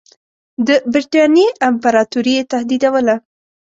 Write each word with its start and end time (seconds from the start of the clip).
د 0.67 0.69
برټانیې 0.91 1.47
امپراطوري 1.69 2.33
یې 2.37 2.43
تهدیدوله. 2.51 3.15